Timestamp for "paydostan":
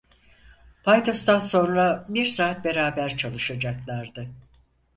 0.83-1.39